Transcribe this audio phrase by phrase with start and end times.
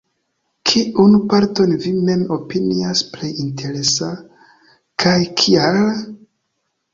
[0.69, 4.09] Kiun parton vi mem opinias plej interesa,
[5.05, 5.79] kaj kial?